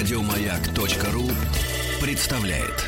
[0.00, 1.28] Радиомаяк.ру
[2.00, 2.86] представляет.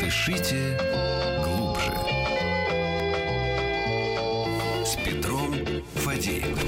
[0.00, 0.76] Дышите
[1.44, 1.92] глубже.
[4.84, 5.54] С Петром
[5.94, 6.58] Фадеевым.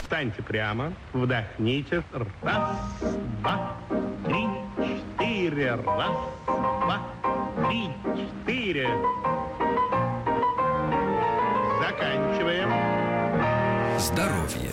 [0.00, 2.02] Встаньте прямо, вдохните.
[2.40, 2.78] Раз,
[3.42, 3.76] два,
[4.24, 4.46] три,
[5.18, 5.74] четыре.
[5.74, 6.16] Раз,
[6.46, 7.00] два,
[7.68, 8.88] три, четыре.
[12.02, 12.68] Заканчиваем.
[14.00, 14.72] Здоровье.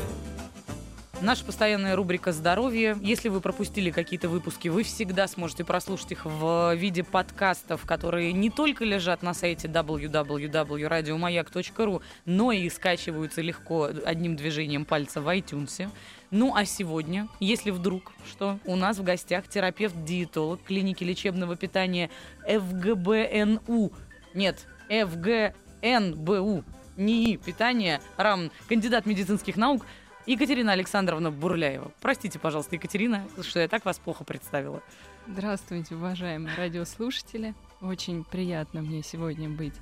[1.21, 2.97] Наша постоянная рубрика «Здоровье».
[3.01, 8.49] Если вы пропустили какие-то выпуски, вы всегда сможете прослушать их в виде подкастов, которые не
[8.49, 15.87] только лежат на сайте www.radiomayak.ru, но и скачиваются легко одним движением пальца в iTunes.
[16.31, 22.09] Ну а сегодня, если вдруг что, у нас в гостях терапевт-диетолог клиники лечебного питания
[22.47, 23.91] ФГБНУ.
[24.33, 26.63] Нет, ФГНБУ.
[26.99, 29.85] НИИ питания, равен кандидат медицинских наук
[30.25, 31.91] Екатерина Александровна Бурляева.
[32.01, 34.83] Простите, пожалуйста, Екатерина, что я так вас плохо представила.
[35.27, 37.55] Здравствуйте, уважаемые радиослушатели.
[37.81, 39.75] Очень приятно мне сегодня быть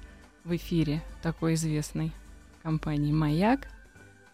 [0.43, 2.11] в эфире такой известной
[2.63, 3.67] компании «Маяк».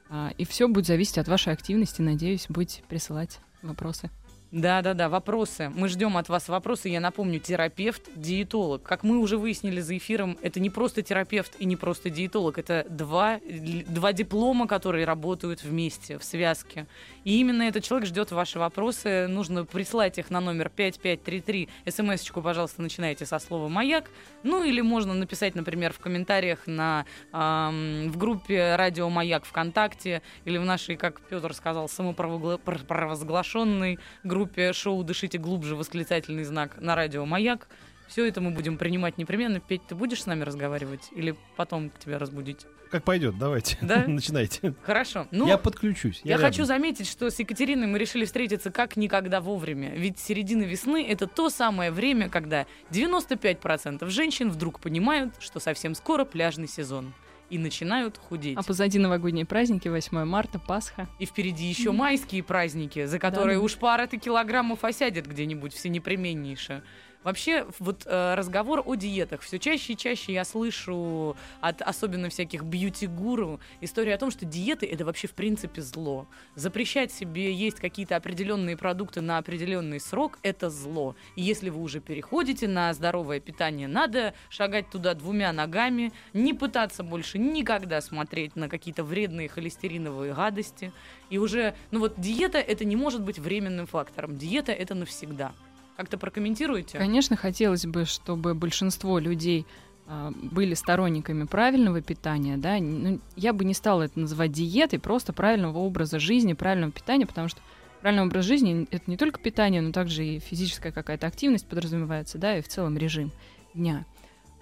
[0.09, 2.01] А, И все будет зависеть от вашей активности.
[2.01, 4.11] Надеюсь, будете присылать вопросы.
[4.53, 5.71] Да-да-да, вопросы.
[5.75, 6.87] Мы ждем от вас вопросы.
[6.87, 8.83] Я напомню, терапевт, диетолог.
[8.83, 12.59] Как мы уже выяснили за эфиром, это не просто терапевт и не просто диетолог.
[12.59, 13.39] Это два,
[13.87, 16.85] два диплома, которые работают вместе, в связке.
[17.23, 19.25] И именно этот человек ждет ваши вопросы.
[19.25, 21.69] Нужно прислать их на номер 5533.
[21.89, 24.11] СМС-очку, пожалуйста, начинайте со слова «Маяк».
[24.43, 30.59] Ну или можно написать, например, в комментариях на, ам, в группе «Радио Маяк» ВКонтакте или
[30.59, 34.42] в нашей, как Петр сказал, самопровозглашенной группе
[34.73, 37.67] шоу «Дышите глубже» восклицательный знак на радио «Маяк».
[38.07, 39.59] Все это мы будем принимать непременно.
[39.59, 42.65] Петь, ты будешь с нами разговаривать или потом к тебя разбудить?
[42.91, 43.75] Как пойдет, давайте.
[43.81, 44.03] Да?
[44.07, 44.75] Начинайте.
[44.83, 45.25] Хорошо.
[45.31, 46.21] Ну, я подключусь.
[46.23, 46.45] Я, рядом.
[46.45, 49.95] хочу заметить, что с Екатериной мы решили встретиться как никогда вовремя.
[49.95, 56.23] Ведь середина весны— это то самое время, когда 95% женщин вдруг понимают, что совсем скоро
[56.23, 57.13] пляжный сезон.
[57.49, 58.57] И начинают худеть.
[58.57, 61.07] А позади новогодние праздники, 8 марта, Пасха.
[61.19, 63.65] И впереди еще майские праздники, за которые Да-да.
[63.65, 66.83] уж пара-то килограммов осядет где-нибудь все непременнейшее.
[67.23, 69.41] Вообще, вот э, разговор о диетах.
[69.41, 74.85] Все чаще и чаще я слышу от особенно всяких бьюти-гуру историю о том, что диеты
[74.85, 76.27] это вообще в принципе зло.
[76.55, 81.15] Запрещать себе есть какие-то определенные продукты на определенный срок это зло.
[81.35, 87.03] И если вы уже переходите на здоровое питание, надо шагать туда двумя ногами, не пытаться
[87.03, 90.91] больше никогда смотреть на какие-то вредные холестериновые гадости.
[91.29, 94.37] И уже, ну вот диета это не может быть временным фактором.
[94.37, 95.53] Диета это навсегда.
[95.97, 96.97] Как-то прокомментируете?
[96.97, 99.65] Конечно, хотелось бы, чтобы большинство людей
[100.05, 105.33] а, были сторонниками правильного питания, да, ну, я бы не стала это называть диетой, просто
[105.33, 107.61] правильного образа жизни, правильного питания, потому что
[108.01, 112.57] правильный образ жизни— это не только питание, но также и физическая какая-то активность подразумевается, да,
[112.57, 113.31] и в целом режим
[113.73, 114.05] дня.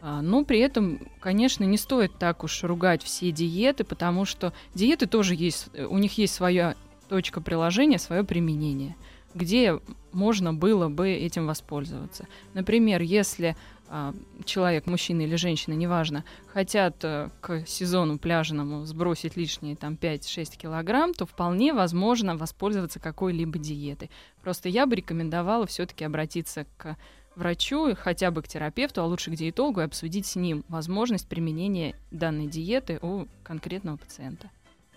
[0.01, 5.07] А, Но при этом, конечно, не стоит так уж ругать все диеты, потому что диеты
[5.07, 6.75] тоже есть, у них есть своя
[7.09, 8.95] точка приложения, свое применение,
[9.33, 9.79] где
[10.11, 12.27] можно было бы этим воспользоваться.
[12.53, 13.55] Например, если
[13.93, 14.13] а,
[14.45, 21.13] человек, мужчина или женщина, неважно, хотят э, к сезону пляжному сбросить лишние там 5-6 килограмм,
[21.13, 24.09] то вполне возможно воспользоваться какой-либо диетой.
[24.41, 26.95] Просто я бы рекомендовала все-таки обратиться к
[27.35, 31.95] врачу, хотя бы к терапевту, а лучше к диетологу, и обсудить с ним возможность применения
[32.11, 34.49] данной диеты у конкретного пациента.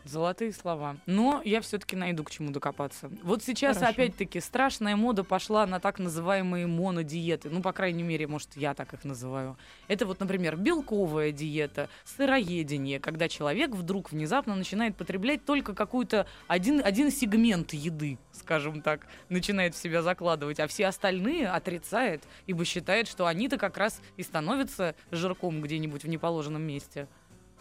[0.05, 0.97] Золотые слова.
[1.07, 3.11] Но я все-таки найду к чему докопаться.
[3.23, 3.93] Вот сейчас Хорошо.
[3.93, 7.49] опять-таки страшная мода пошла на так называемые монодиеты.
[7.49, 9.57] Ну, по крайней мере, может, я так их называю.
[9.89, 16.83] Это вот, например, белковая диета, сыроедение, когда человек вдруг внезапно начинает потреблять только какую-то один,
[16.85, 23.09] один сегмент еды, скажем так, начинает в себя закладывать, а все остальные отрицает, ибо считает,
[23.09, 27.09] что они-то как раз и становятся жирком где-нибудь в неположенном месте.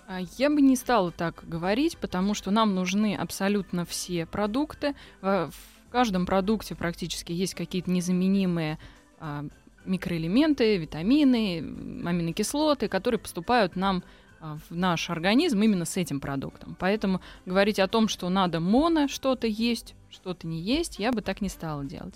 [0.08, 4.96] А Я бы не стала так говорить, потому что нам нужны абсолютно все продукты.
[5.22, 5.52] В
[5.92, 8.80] каждом продукте практически есть какие-то незаменимые
[9.20, 9.46] а,
[9.86, 14.04] микроэлементы, витамины, аминокислоты, которые поступают нам
[14.40, 16.76] а, в наш организм именно с этим продуктом.
[16.80, 21.42] Поэтому говорить о том, что надо моно что-то есть, что-то не есть, я бы так
[21.42, 22.16] не стала делать.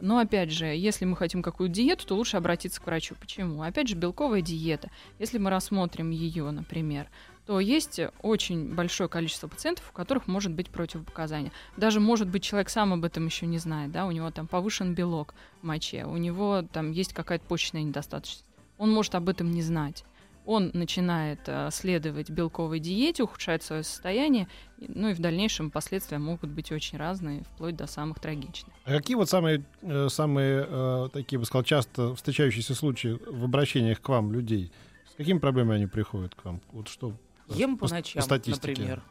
[0.00, 3.14] Но опять же, если мы хотим какую-то диету, то лучше обратиться к врачу.
[3.18, 3.62] Почему?
[3.62, 4.90] Опять же, белковая диета.
[5.18, 7.08] Если мы рассмотрим ее, например,
[7.46, 11.52] то есть очень большое количество пациентов, у которых может быть противопоказание.
[11.76, 14.94] Даже, может быть, человек сам об этом еще не знает, да, у него там повышен
[14.94, 18.44] белок в моче, у него там есть какая-то почечная недостаточность.
[18.78, 20.04] Он может об этом не знать.
[20.46, 24.48] Он начинает э, следовать белковой диете, ухудшает свое состояние,
[24.78, 28.72] ну и в дальнейшем последствия могут быть очень разные, вплоть до самых трагичных.
[28.84, 34.00] А какие вот самые, э, самые э, такие, бы сказал, часто встречающиеся случаи в обращениях
[34.00, 34.72] к вам людей?
[35.12, 36.60] С какими проблемами они приходят к вам?
[36.72, 37.12] Вот что?
[37.48, 38.68] Ем по с- ночам, статистике?
[38.70, 39.02] например.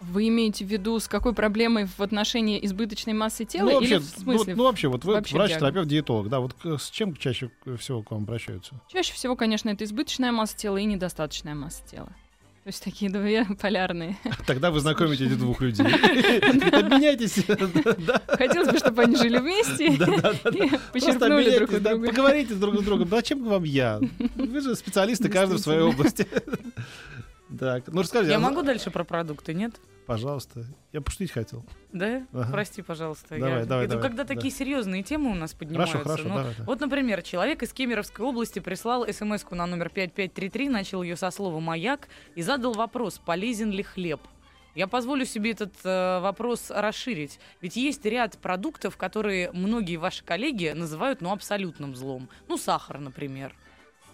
[0.00, 3.98] Вы имеете в виду с какой проблемой в отношении избыточной массы тела Ну, вообще, или
[3.98, 4.52] в ну, смысле?
[4.54, 5.68] вот- ну, вообще, вот вы вообще врач, диагноз?
[5.70, 8.74] терапевт, диетолог, да, вот с чем чаще всего к вам обращаются?
[8.88, 12.08] Чаще всего, конечно, это избыточная масса тела и недостаточная масса тела.
[12.64, 14.18] То есть такие две полярные.
[14.46, 15.86] Тогда вы знакомите этих двух людей.
[16.72, 17.36] Обменяйтесь.
[18.26, 19.96] Хотелось бы, чтобы они жили вместе и
[20.92, 22.06] почерпнули друг у друга.
[22.08, 23.08] Поговорите друг с другом.
[23.08, 24.00] Зачем вам я?
[24.34, 26.26] Вы же специалисты каждый в своей области.
[27.58, 28.32] Так, ну расскажите.
[28.32, 29.74] Я а- могу дальше про продукты, нет?
[30.06, 30.64] Пожалуйста.
[30.92, 31.64] Я пошутить хотел.
[31.92, 32.26] Да?
[32.32, 32.52] Ага.
[32.52, 33.36] Прости, пожалуйста.
[33.36, 34.34] Давай, я- давай, Это давай, когда да.
[34.34, 35.98] такие серьезные темы у нас поднимаются.
[35.98, 36.54] Хорошо, хорошо, Ну, давай.
[36.56, 36.64] да.
[36.64, 41.58] Вот, например, человек из Кемеровской области прислал смс на номер 5533, начал ее со слова
[41.58, 44.20] «маяк» и задал вопрос, полезен ли хлеб.
[44.76, 47.40] Я позволю себе этот э, вопрос расширить.
[47.62, 52.28] Ведь есть ряд продуктов, которые многие ваши коллеги называют ну, абсолютным злом.
[52.46, 53.54] Ну, сахар, например.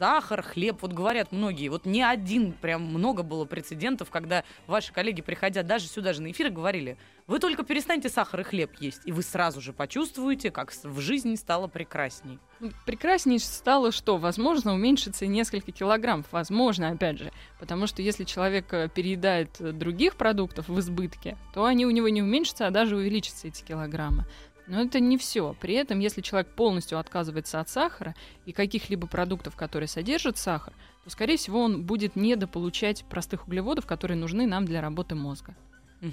[0.02, 1.68] Сахар, хлеб, вот говорят многие.
[1.68, 6.32] Вот не один, прям много было прецедентов, когда ваши коллеги, приходя даже сюда же на
[6.32, 10.72] эфир, говорили, вы только перестаньте сахар и хлеб есть, и вы сразу же почувствуете, как
[10.72, 12.40] в жизни стало прекрасней.
[12.58, 16.24] Ну, Прекраснее стало, что, возможно, уменьшится несколько килограмм.
[16.32, 17.32] Возможно, опять же.
[17.60, 22.22] Потому что если человек э, переедает других продуктов в избытке, то они у него не
[22.22, 24.26] уменьшатся, а даже увеличатся эти килограммы.
[24.66, 25.56] Но это не все.
[25.60, 28.14] При этом, если человек полностью отказывается от сахара
[28.46, 30.72] и каких-либо продуктов, которые содержат сахар,
[31.04, 35.56] то, скорее всего, он будет недополучать простых углеводов, которые нужны нам для работы мозга.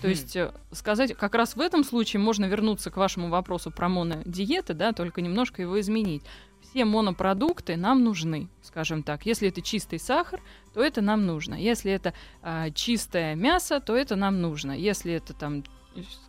[0.02, 3.90] То есть э, сказать, как раз в этом случае можно вернуться к вашему вопросу про
[3.90, 6.22] монодиеты, да, только немножко его изменить.
[6.62, 9.26] Все монопродукты нам нужны, скажем так.
[9.26, 10.42] Если это чистый сахар,
[10.76, 11.56] то это нам нужно.
[11.56, 12.14] Если это
[12.44, 14.74] а, чистое мясо, то это нам нужно.
[14.74, 15.64] Если это там э,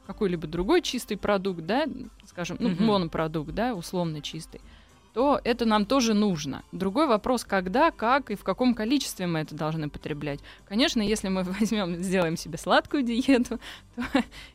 [0.06, 1.86] какой-либо другой чистый продукт, да,
[2.26, 2.84] скажем, ну, Мгм.
[2.84, 4.60] монопродукт, да, условно чистый,
[5.12, 6.62] то это нам тоже нужно.
[6.70, 10.38] Другой вопрос, когда, как и в каком количестве мы это должны потреблять.
[10.68, 13.58] Конечно, если мы возьмем, сделаем себе сладкую диету,
[13.96, 14.04] то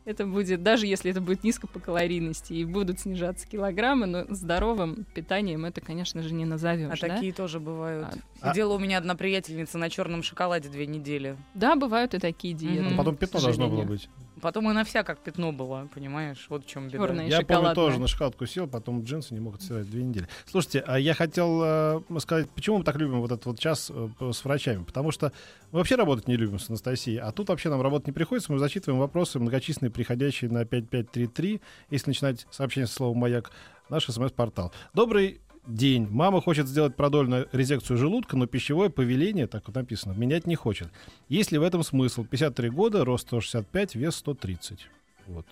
[0.05, 5.05] это будет, даже если это будет низко по калорийности и будут снижаться килограммы, но здоровым
[5.13, 7.01] питанием это, конечно же, не А назовешь.
[7.01, 7.07] да?
[7.09, 8.07] такие тоже бывают.
[8.39, 11.35] А- Сидела у меня одна приятельница на черном шоколаде две недели.
[11.53, 12.93] Да, бывают и такие диеты.
[12.93, 14.07] А Потом пятно должно было быть.
[14.45, 16.45] Потом и на вся как пятно было, понимаешь?
[16.49, 17.23] Вот в чем беда.
[17.23, 20.27] И Я помню, тоже на шоколадку сел, потом джинсы не могут стирать две недели.
[20.45, 24.31] Слушайте, а я хотел э, сказать, почему мы так любим вот этот вот час э,
[24.31, 24.83] с врачами?
[24.83, 25.31] Потому что
[25.71, 28.51] мы вообще работать не любим с Анастасией, а тут вообще нам работать не приходится.
[28.51, 31.59] Мы зачитываем вопросы, многочисленные, приходящие на 5533,
[31.89, 33.49] если начинать сообщение со словом «Маяк»,
[33.89, 34.71] наш смс-портал.
[34.93, 36.07] Добрый день.
[36.09, 40.89] Мама хочет сделать продольную резекцию желудка, но пищевое повеление, так вот написано, менять не хочет.
[41.29, 42.23] Есть ли в этом смысл?
[42.23, 44.87] 53 года, рост 165, вес 130.
[45.27, 45.45] Вот.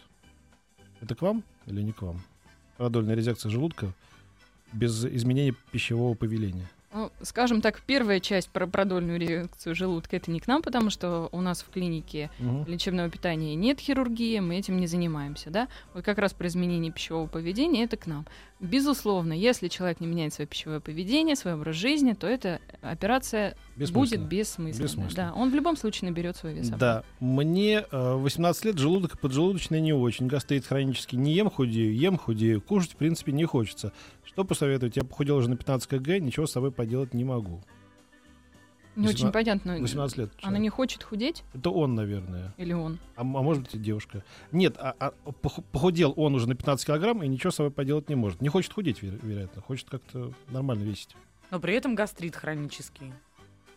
[1.02, 2.22] Это к вам или не к вам?
[2.78, 3.94] Продольная резекция желудка
[4.72, 6.68] без изменения пищевого повеления.
[6.96, 11.28] Ну, скажем так, первая часть про продольную реакцию желудка это не к нам, потому что
[11.32, 12.66] у нас в клинике Мгм.
[12.68, 15.68] лечебного питания нет хирургии, мы этим не занимаемся, да.
[15.96, 18.28] Вот как раз про изменение пищевого поведения это к нам.
[18.64, 23.90] Безусловно, если человек не меняет свое пищевое поведение, свой образ жизни, то эта операция будет
[23.90, 24.26] Бессмысленно.
[24.26, 24.84] бессмысленной.
[24.88, 25.16] Бессмысленно.
[25.16, 26.70] Да, он в любом случае наберет свой вес.
[26.70, 31.18] Да, мне э, 18 лет, желудок и поджелудочная не очень, гастрит хронический.
[31.18, 33.92] Не ем худею, ем худею, кушать в принципе не хочется.
[34.24, 35.02] Что посоветуете?
[35.02, 37.62] Я похудел уже на 15 кг, ничего с собой поделать не могу.
[38.96, 39.78] Не очень 18 понятно.
[39.82, 40.30] 18 лет.
[40.34, 40.62] Она человек.
[40.62, 42.54] не хочет худеть Это он, наверное.
[42.58, 43.00] или он?
[43.16, 44.24] А, а может быть и девушка.
[44.52, 48.10] Нет, а, а пох- похудел он уже на 15 килограмм и ничего с собой поделать
[48.10, 48.42] не может.
[48.42, 49.62] Не хочет худеть, веро- вероятно.
[49.62, 51.16] Хочет как-то нормально весить.
[51.52, 53.14] Но при этом гастрит хронический.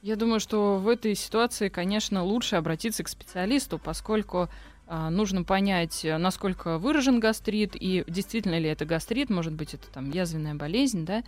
[0.03, 4.49] Я думаю, что в этой ситуации, конечно, лучше обратиться к специалисту, поскольку
[4.87, 10.11] а, нужно понять, насколько выражен гастрит, и действительно ли это гастрит, может быть, это там
[10.11, 11.25] язвенная болезнь, да.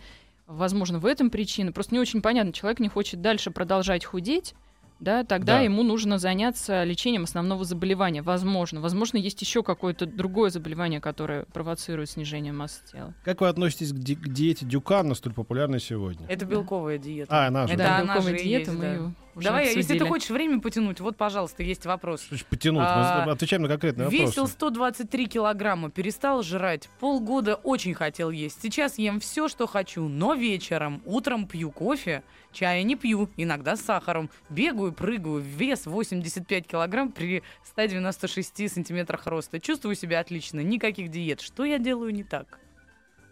[0.49, 1.71] Возможно, в этом причина.
[1.71, 4.55] Просто не очень понятно, человек не хочет дальше продолжать худеть,
[4.99, 5.61] да, тогда Да.
[5.61, 8.21] ему нужно заняться лечением основного заболевания.
[8.21, 8.81] Возможно.
[8.81, 13.13] Возможно, есть еще какое-то другое заболевание, которое провоцирует снижение массы тела.
[13.23, 16.25] Как вы относитесь к, ди- к диете Дюкана, столь популярной сегодня?
[16.27, 17.27] Это белковая диета.
[17.33, 17.75] А, она же.
[17.75, 18.91] Это да, она белковая же и диета, есть, мы да.
[18.93, 20.07] её уже Давай, если ты обсудили.
[20.07, 22.27] хочешь время потянуть, вот, пожалуйста, есть вопрос.
[22.49, 22.81] Потянуть?
[22.81, 24.53] Мы А, отвечаем на конкретные Весил вопросы.
[24.53, 26.89] 123 килограмма, перестал жрать.
[26.99, 28.61] Полгода очень хотел есть.
[28.61, 33.81] Сейчас ем все, что хочу, но вечером, утром пью кофе, чая не пью, иногда с
[33.81, 34.29] сахаром.
[34.49, 39.59] Бегаю, прыгаю, вес 85 килограмм при 196 сантиметрах роста.
[39.59, 41.41] Чувствую себя отлично, никаких диет.
[41.41, 42.59] Что я делаю не так?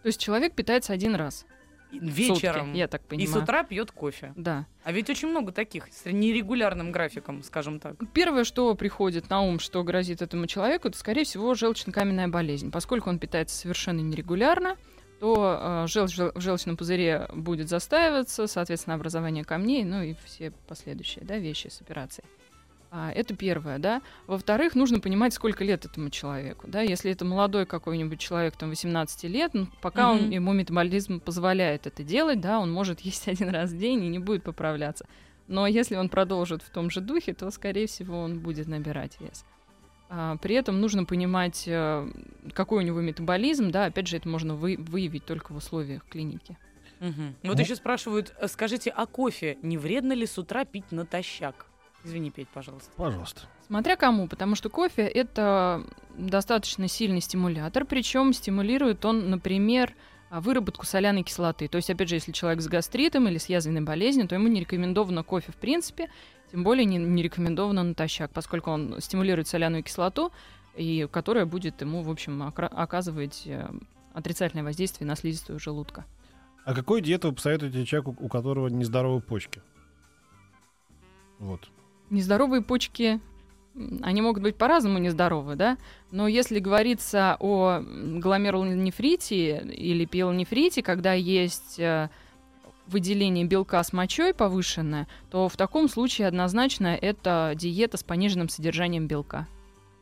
[0.02, 1.44] То есть человек питается один раз.
[1.90, 2.74] И в сутки, вечером.
[2.74, 3.40] я так и понимаю.
[3.40, 4.32] с утра пьет кофе.
[4.36, 4.66] Да.
[4.84, 7.96] А ведь очень много таких с нерегулярным графиком, скажем так.
[8.12, 12.70] Первое, что приходит на ум, что грозит этому человеку, это, скорее всего, желчно-каменная болезнь.
[12.70, 14.76] Поскольку он питается совершенно нерегулярно,
[15.20, 20.14] то э, желчь в жел- в желчном пузыре будет застаиваться, соответственно, образование камней, ну и
[20.24, 22.26] все последующие да, вещи с операцией.
[22.90, 24.00] А, это первое, да.
[24.26, 26.80] Во-вторых, нужно понимать, сколько лет этому человеку, да.
[26.80, 30.30] Если это молодой какой-нибудь человек, там, 18 лет, ну, пока он, Мгм.
[30.30, 34.18] ему метаболизм позволяет это делать, да, он может есть один раз в день и не
[34.18, 35.06] будет поправляться.
[35.48, 39.44] Но если он продолжит в том же духе, то, скорее всего, он будет набирать вес.
[40.10, 42.08] А, при этом нужно понимать, э,
[42.54, 46.56] какой у него метаболизм, да, опять же, это можно вы- выявить только в условиях клиники.
[47.00, 47.34] Мгм.
[47.44, 47.60] Вот Ну.
[47.62, 51.66] еще спрашивают, э, скажите, а кофе не вредно ли с утра пить натощак?
[52.08, 52.90] Извини, Петь, пожалуйста.
[52.96, 53.42] Пожалуйста.
[53.66, 55.84] Смотря кому, потому что кофе это
[56.16, 59.94] достаточно сильный стимулятор, причем стимулирует он, например,
[60.30, 61.68] выработку соляной кислоты.
[61.68, 64.60] То есть, опять же, если человек с гастритом или с язвенной болезнью, то ему не
[64.60, 66.08] рекомендовано кофе в принципе,
[66.50, 70.32] тем более не, не рекомендовано натощак, поскольку он стимулирует соляную кислоту,
[70.74, 73.68] и которая будет ему, в общем, оказывать э,
[74.14, 76.06] отрицательное воздействие на слизистую желудка.
[76.64, 79.60] А какую диету вы посоветуете человеку, у которого нездоровые почки?
[81.38, 81.68] Вот.
[82.10, 83.20] Нездоровые почки,
[84.02, 85.76] они могут быть по-разному нездоровы, да?
[86.10, 92.08] Но если говорится о гломерулонефрите или пиелонефрите, когда есть э,
[92.86, 99.06] выделение белка с мочой повышенное, то в таком случае однозначно это диета с пониженным содержанием
[99.06, 99.46] белка.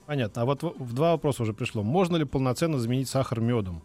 [0.06, 0.42] Понятно.
[0.42, 1.82] А вот в два вопроса уже пришло.
[1.82, 3.82] Можно ли полноценно заменить сахар медом?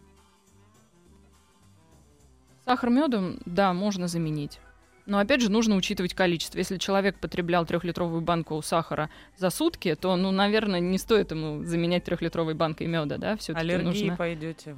[2.64, 4.60] Сахар медом, да, можно заменить.
[5.06, 6.58] Но опять же нужно учитывать количество.
[6.58, 12.04] Если человек потреблял трехлитровую банку сахара за сутки, то, ну, наверное, не стоит ему заменять
[12.04, 13.36] трехлитровой банкой меда, да?
[13.36, 14.16] Все-таки Аллергии нужно.
[14.16, 14.76] пойдете.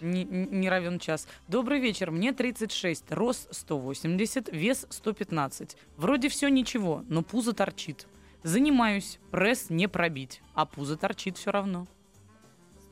[0.00, 1.28] Не не равен час.
[1.48, 5.76] Добрый вечер, мне 36, рост 180, вес 115.
[5.96, 8.06] Вроде все ничего, но пузо торчит.
[8.42, 11.86] Занимаюсь, пресс не пробить, а пузо торчит все равно.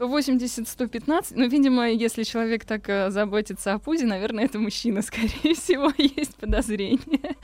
[0.03, 5.93] 180-115, ну, видимо, если человек так э, заботится о пузе, наверное, это мужчина, скорее всего,
[5.97, 7.37] есть подозрение.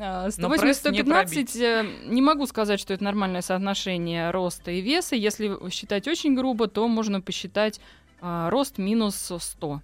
[0.00, 4.80] А, Но пресс не 180-115, э, не могу сказать, что это нормальное соотношение роста и
[4.80, 5.16] веса.
[5.16, 7.80] Если считать очень грубо, то можно посчитать
[8.20, 9.80] а, рост минус 100.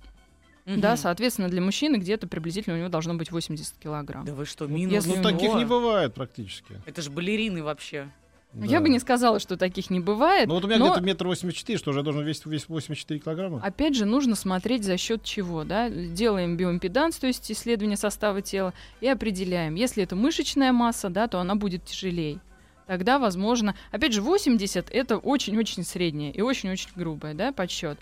[0.66, 0.96] Да, Мгм.
[0.96, 4.24] соответственно, для мужчины где-то приблизительно у него должно быть 80 килограмм.
[4.24, 5.30] Да вы что, минус если Ну, сто?
[5.30, 6.80] таких не бывает практически.
[6.86, 8.08] Это же балерины вообще.
[8.54, 10.46] Ну, Я бы не сказала, что таких не бывает.
[10.46, 12.68] Ну вот у меня но- где-то метр восемьдесят четыре, что же я должен весить весить
[12.68, 13.60] 84 килограмма?
[13.62, 15.90] Опять же, нужно смотреть за счет чего, да?
[15.90, 19.74] Делаем биоимпеданс, то есть исследование состава тела, и определяем.
[19.74, 22.38] Если это мышечная масса, да, то она будет тяжелее.
[22.86, 27.98] Тогда, возможно, опять же, 80 это очень-очень среднее и очень-очень грубое, да, подсчет.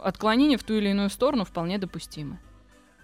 [0.00, 2.38] Отклонение в ту или иную сторону вполне допустимы.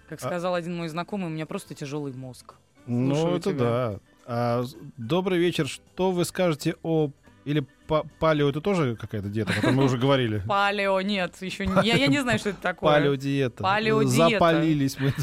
[0.07, 2.53] Как А- сказал один мой знакомый, у меня просто тяжелый мозг.
[2.85, 3.59] Ну, Слушаю это тебя.
[3.59, 3.99] да.
[4.25, 4.63] А,
[4.97, 5.67] добрый вечер.
[5.67, 7.11] Что вы скажете о...
[7.45, 10.41] Или па- палео это тоже какая-то диета, о которой мы уже говорили?
[10.47, 11.73] Палео, нет, еще не.
[11.85, 12.93] Я, я не знаю, что это такое.
[12.93, 13.63] Палеодиета.
[13.63, 14.29] Палеодиета.
[14.29, 15.13] Запалились мы.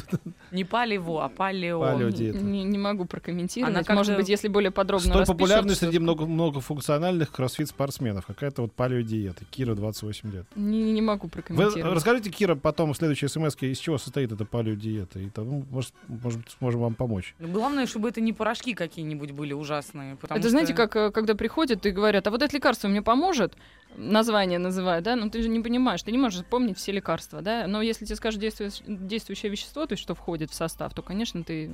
[0.50, 1.80] Не палево, а палео.
[1.80, 2.08] Палео.
[2.08, 2.38] Не, диета.
[2.38, 3.88] не- могу прокомментировать.
[3.88, 8.26] Она Может быть, если более подробно Столь популярной что среди много, многофункциональных кроссфит-спортсменов.
[8.26, 9.44] Какая-то вот палеодиета.
[9.50, 10.46] Кира, 28 лет.
[10.56, 11.94] Не, не могу Вы прокомментировать.
[11.94, 15.20] расскажите, Кира, потом в следующей смс из чего состоит эта палеодиета.
[15.20, 17.34] И там, ну, может, может быть, сможем вам помочь.
[17.38, 20.16] Ну, Главное, чтобы это не порошки какие-нибудь были ужасные.
[20.22, 23.54] Это знаете, как э, когда приходят и говорят, а вот это лекарство мне поможет,
[23.96, 27.66] название называют, да, но ты же не понимаешь, ты не можешь помнить все лекарства, да,
[27.66, 31.70] но если тебе скажут действующее вещество, то есть что входит в состав, то, конечно, ты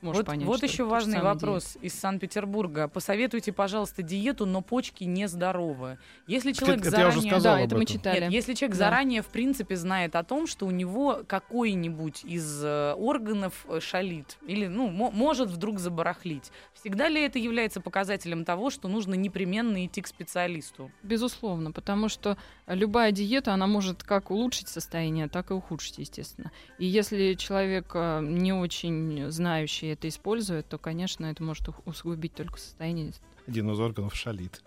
[0.00, 0.46] сможешь Вот, понять.
[0.46, 2.88] вот что еще это важный вопрос из Санкт-Петербурга.
[2.88, 5.98] Посоветуйте, пожалуйста, диету, но почки нездоровы.
[6.26, 7.22] Если человек это я уже заранее...
[7.22, 7.36] диета.
[7.40, 7.96] сказал Да, об это мы этом.
[7.96, 8.20] читали.
[8.22, 8.84] Нет, если человек Да.
[8.84, 14.38] заранее, в принципе, знает о том, что у него какой-нибудь из э, органов э, шалит
[14.46, 19.84] или, ну, мо- может вдруг забарахлить, всегда ли это является показателем того, что нужно непременно
[19.84, 20.90] идти к специалисту?
[21.02, 26.50] Безусловно, потому что любая диета, она может как улучшить состояние, так и ухудшить, естественно.
[26.78, 32.58] И если человек э, не очень знающий это использует, то, конечно, это может усугубить только
[32.58, 33.12] состояние.
[33.46, 34.62] Один из органов шалит.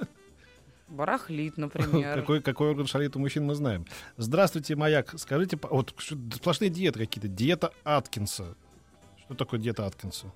[0.87, 2.19] Барахлит, например.
[2.19, 3.85] Какой, какой орган шалит у мужчин, мы знаем.
[4.17, 5.13] Здравствуйте, Маяк.
[5.17, 5.93] Скажите, вот
[6.33, 7.27] сплошные диеты какие-то.
[7.27, 8.55] Диета Аткинса.
[9.17, 10.31] Что такое диета Аткинса?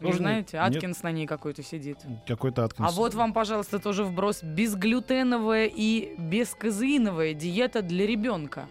[0.00, 0.76] Вы Тоже знаете, нет?
[0.76, 1.98] Аткинс на ней какой-то сидит.
[2.26, 2.88] Какой-то Аткинс.
[2.88, 4.42] А вот вам, пожалуйста, тоже вброс.
[4.42, 8.68] Безглютеновая и бесказеиновая диета для ребенка.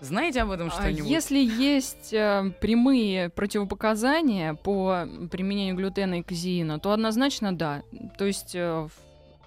[0.00, 1.10] Знаете об этом А что-нибудь?
[1.10, 7.82] Если есть э, прямые противопоказания по применению глютена и казеина, то однозначно да.
[8.18, 8.88] То есть э,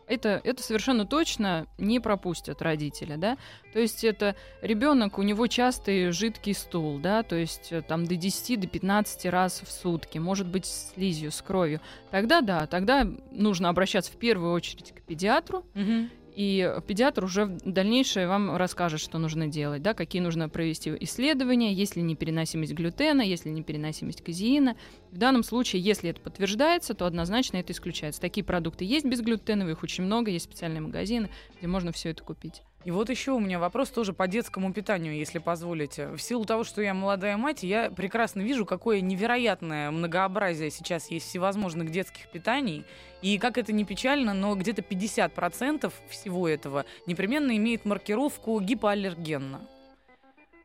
[0.07, 3.38] Это, это совершенно точно не пропустят родители, да.
[3.72, 8.15] То есть это ребенок, у него частый жидкий стул, да, то есть э, там до
[8.15, 11.79] 10, до 15 раз в сутки, может быть, с слизью, с кровью.
[12.12, 16.10] Тогда да, тогда нужно обращаться в первую очередь к педиатру, Мгм.
[16.35, 21.73] И педиатр уже в дальнейшее вам расскажет, что нужно делать, да, какие нужно провести исследования,
[21.73, 24.75] есть ли непереносимость глютена, есть ли непереносимость казеина.
[25.11, 28.19] В данном случае, если это подтверждается, то однозначно это исключается.
[28.19, 32.63] Такие продукты есть безглютеновые, их очень много, есть специальные магазины, где можно все это купить.
[32.85, 36.09] И вот еще у меня вопрос тоже по детскому питанию, если позволите.
[36.09, 41.27] В силу того, что я молодая мать, я прекрасно вижу, какое невероятное многообразие сейчас есть
[41.27, 42.83] всевозможных детских питаний.
[43.21, 49.61] И как это не печально, но где-то 50% всего этого непременно имеет маркировку гипоаллергенно.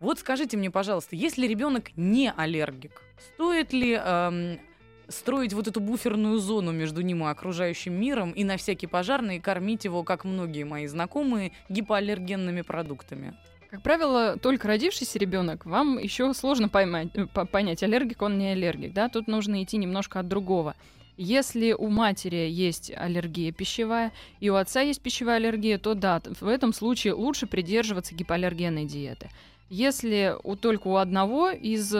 [0.00, 3.02] Вот скажите мне, пожалуйста, если ребенок не аллергик,
[3.34, 4.60] стоит ли эм,
[5.08, 9.84] строить вот эту буферную зону между ним и окружающим миром и на всякий пожарный кормить
[9.84, 13.34] его, как многие мои знакомые, гипоаллергенными продуктами?
[13.70, 18.52] Как правило, только родившийся ребенок, вам еще сложно поймать, э, по- понять, аллергик он не
[18.52, 18.94] аллергик.
[18.94, 19.08] Да?
[19.08, 20.74] Тут нужно идти немножко от другого.
[21.18, 26.46] Если у матери есть аллергия пищевая и у отца есть пищевая аллергия, то да, в
[26.46, 29.28] этом случае лучше придерживаться гипоаллергенной диеты.
[29.68, 31.94] Если у, только у одного из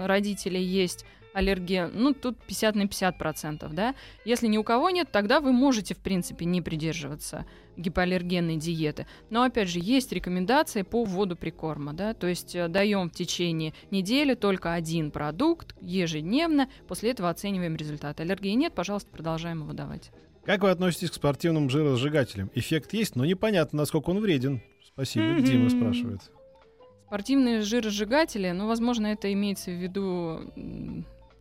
[0.00, 1.04] родителей есть
[1.36, 3.94] аллергия, ну, тут 50 на 50 процентов, да.
[4.24, 7.44] Если ни у кого нет, тогда вы можете, в принципе, не придерживаться
[7.76, 9.06] гипоаллергенной диеты.
[9.28, 13.74] Но, опять же, есть рекомендации по вводу прикорма, да, то есть э, даем в течение
[13.90, 18.18] недели только один продукт ежедневно, после этого оцениваем результат.
[18.18, 20.10] Аллергии нет, пожалуйста, продолжаем его давать.
[20.46, 22.50] Как вы относитесь к спортивным жиросжигателям?
[22.54, 24.62] Эффект есть, но непонятно, насколько он вреден.
[24.86, 25.38] Спасибо.
[25.40, 26.20] Дима спрашивает.
[27.08, 30.52] Спортивные жиросжигатели, ну, возможно, это имеется в виду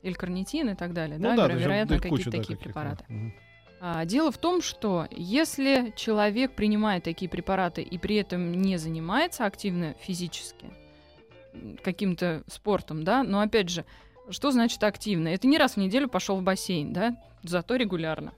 [0.06, 3.04] м, L-карнитин и так далее, Ну да, да, вероятно, да, какие-то да, такие препараты.
[3.08, 3.34] Мгм.
[3.82, 9.46] А, дело в том, что если человек принимает такие препараты и при этом не занимается
[9.46, 10.72] активно физически
[11.84, 13.86] каким-то спортом, да, но опять же,
[14.30, 15.28] что значит активно?
[15.28, 18.34] Это не раз в неделю пошел в бассейн, да, зато регулярно.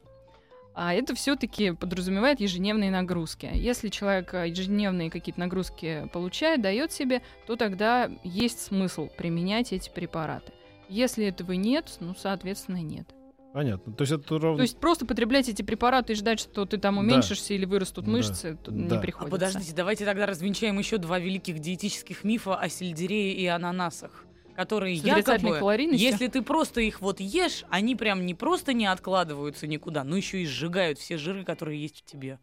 [0.80, 3.50] А это все-таки подразумевает ежедневные нагрузки.
[3.52, 9.90] Если человек а, ежедневные какие-то нагрузки получает, дает себе, то тогда есть смысл применять эти
[9.90, 10.54] препараты.
[10.90, 13.08] Если этого нет, ну, соответственно, нет.
[13.54, 13.92] Понятно.
[13.94, 14.58] То есть это ровно...
[14.58, 17.02] То есть просто потреблять эти препараты и ждать, что ты там Да.
[17.02, 18.12] уменьшишься или вырастут Да.
[18.12, 18.96] мышцы, тут Да.
[18.96, 19.36] не А приходится.
[19.36, 24.96] А подождите, давайте тогда развенчаем еще два великих диетических мифа о сельдерее и ананасах, которые
[24.96, 25.60] якобы,
[25.94, 30.42] если ты просто их вот ешь, они прям не просто не откладываются никуда, но еще
[30.42, 32.40] и сжигают все жиры, которые есть в тебе.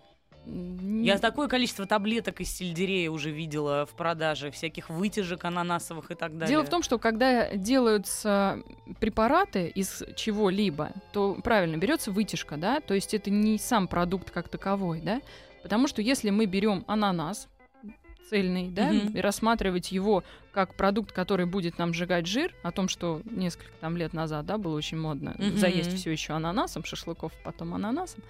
[0.47, 6.15] М, Я такое количество таблеток из сельдерея уже видела в продаже, всяких вытяжек ананасовых и
[6.15, 6.49] так далее.
[6.57, 8.63] Дело в том, что когда делаются
[9.01, 14.49] препараты из чего-либо, то правильно берется вытяжка, да, то есть это не сам продукт как
[14.49, 15.21] таковой, да,
[15.63, 17.49] потому что если мы берем ананас
[18.31, 19.09] цельный, да, Мгм.
[19.09, 23.97] и рассматривать его как продукт, который будет нам сжигать жир, о том, что несколько там
[23.99, 25.57] лет назад, да, было очень модно Мгм.
[25.59, 28.23] заесть все еще ананасом, шашлыков потом ананасом,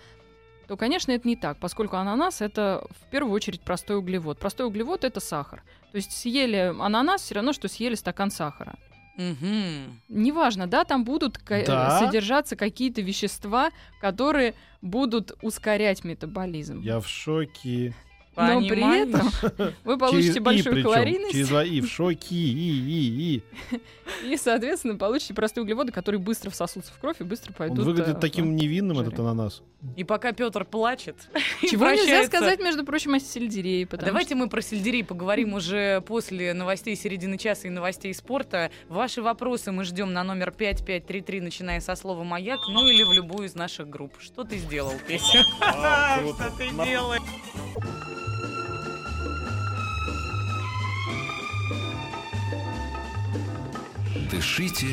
[0.66, 4.38] то, конечно, это не так, поскольку ананас это в первую очередь простой углевод.
[4.38, 5.62] Простой углевод это сахар.
[5.92, 8.74] То есть съели ананас все равно, что съели стакан сахара.
[9.16, 10.00] Мгм.
[10.08, 11.98] Неважно, да, там будут Да.
[12.00, 16.80] содержаться какие-то вещества, которые будут ускорять метаболизм.
[16.80, 17.94] Я в шоке.
[18.36, 19.08] Но при Понимаешь?
[19.08, 21.80] этом вы получите Через «и» большую причем, калорийность Через два «и».
[21.80, 22.34] В шоке.
[22.34, 23.42] И, и,
[24.24, 24.32] и.
[24.32, 27.84] и, соответственно, получите простые углеводы, которые быстро всосутся в кровь и быстро Он пойдут.
[27.84, 29.62] выглядит э, таким невинным, этот ананас.
[29.96, 31.16] И пока Петр плачет,
[31.62, 33.86] и Чего нельзя сказать, между прочим, о сельдерее.
[33.90, 38.70] А Давайте мы про сельдерей поговорим уже после новостей середины часа и новостей спорта.
[38.88, 43.46] Ваши вопросы мы ждем на номер 5533, начиная со слова «Маяк», ну или в любую
[43.46, 44.14] из наших групп.
[44.20, 45.44] Что ты сделал, Петя?
[45.44, 47.22] Что ты делаешь?
[54.34, 54.88] Дышите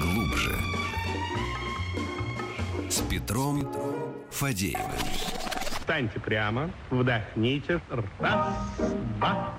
[0.00, 0.54] глубже.
[2.88, 3.66] С Петром
[4.30, 5.08] Фадеевым.
[5.72, 7.80] Встаньте прямо, вдохните.
[8.20, 8.46] Раз,
[9.18, 9.52] два,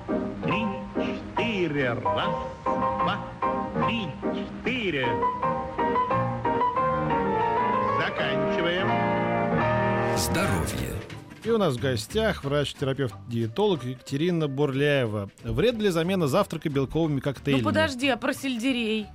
[0.45, 1.91] три, четыре.
[1.91, 3.17] Раз, два,
[3.85, 5.07] три, четыре.
[7.99, 8.87] Заканчиваем.
[10.17, 10.96] Здоровье.
[11.47, 15.29] И у нас в гостях врач-терапевт-диетолог Екатерина Бурляева.
[15.45, 17.61] Вред ли замена завтрака белковыми коктейлями?
[17.61, 19.05] Ну подожди, а про сельдерей?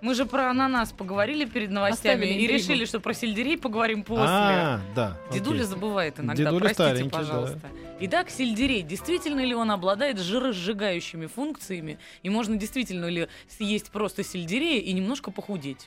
[0.00, 2.58] Мы же про ананас поговорили перед новостями Оставили и интригу.
[2.58, 4.24] решили, что про сельдерей поговорим после.
[4.26, 5.18] А, да.
[5.30, 5.66] Дедуля окей.
[5.66, 7.18] забывает иногда, Дедуля простите, старенький, да.
[7.18, 7.60] пожалуйста.
[8.00, 11.98] Итак, сельдерей, действительно ли он обладает жиросжигающими функциями?
[12.22, 15.86] И можно действительно ли съесть просто сельдерея и немножко похудеть?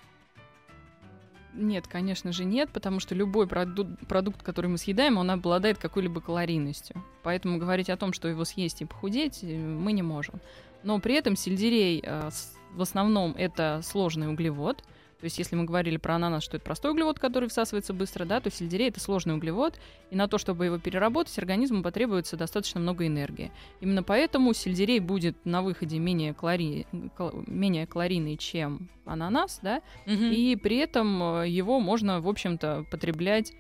[1.53, 6.21] Нет, конечно же нет, потому что любой проду- продукт, который мы съедаем, он обладает какой-либо
[6.21, 7.03] калорийностью.
[7.23, 10.35] Поэтому говорить о том, что его съесть и похудеть, э, мы не можем.
[10.83, 12.29] Но при этом сельдерей э,
[12.73, 14.83] в основном это сложный углевод.
[15.21, 18.39] То есть, если мы говорили про ананас, что это простой углевод, который всасывается быстро, да,
[18.41, 19.79] то сельдерей это сложный углевод,
[20.09, 23.51] и на то, чтобы его переработать, организму потребуется достаточно много энергии.
[23.81, 26.87] Именно поэтому сельдерей будет на выходе менее, калори...
[27.15, 30.31] кал- менее калорийный, чем ананас, да, Мгм.
[30.31, 33.53] и при этом э, его можно, в общем-то, потреблять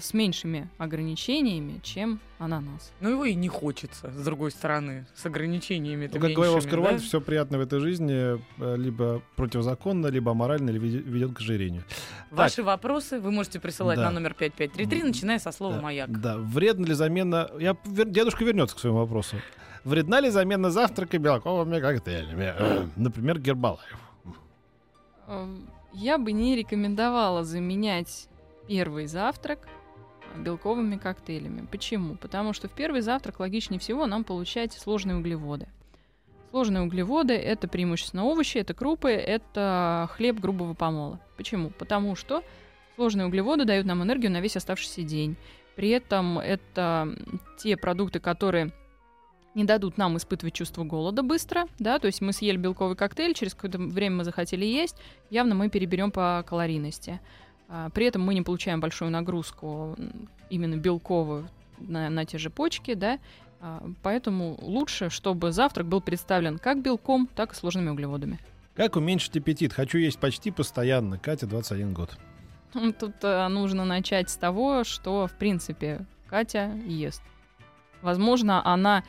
[0.00, 2.92] с меньшими ограничениями, чем ананас.
[3.00, 6.08] Ну его и не хочется, с другой стороны, с ограничениями.
[6.12, 10.70] Ну, как говорил Оскар Уайльд, все приятное в этой жизни э, либо противозаконно, либо аморально,
[10.70, 11.82] или веде- ведет к ожирению.
[12.30, 14.04] Ваши вопросы вы можете присылать Да.
[14.04, 16.20] на номер 5533, начиная со слова Да, «Маяк».
[16.20, 17.50] Да, вредна ли замена...
[17.58, 19.36] Я, дедушка вернется к своему вопросу.
[19.82, 22.54] Вредна ли замена завтрака белковыми коктейлями?
[22.96, 23.98] Например, Гербалаев.
[25.26, 25.46] Э,
[25.92, 28.28] Я бы не рекомендовала заменять
[28.66, 29.66] первый завтрак
[30.34, 31.66] э, белковыми коктейлями.
[31.70, 32.16] Почему?
[32.16, 35.68] Потому что в первый завтрак логичнее всего нам получать сложные углеводы.
[36.50, 41.18] Сложные углеводы— это преимущественно овощи, это крупы, это хлеб грубого помола.
[41.38, 41.70] Почему?
[41.70, 42.44] Потому что
[42.94, 45.36] сложные углеводы дают нам энергию на весь оставшийся день.
[45.76, 47.16] При этом это
[47.58, 48.72] те продукты, которые
[49.54, 53.54] не дадут нам испытывать чувство голода быстро, да, то есть мы съели белковый коктейль, через
[53.54, 54.96] какое-то время мы захотели есть,
[55.30, 57.20] явно мы переберем по калорийности.
[57.72, 59.96] А, При этом мы не получаем большую нагрузку
[60.50, 63.18] именно белковую на, на те же почки, да,
[63.60, 68.38] А, поэтому лучше, чтобы завтрак был представлен как белком, так и сложными углеводами.
[68.74, 69.72] Как уменьшить аппетит?
[69.72, 71.18] Хочу есть почти постоянно.
[71.18, 72.10] Катя, 21 год.
[73.00, 77.22] Тут э, нужно начать с того, что, в принципе, Катя ест.
[78.02, 79.04] Возможно, она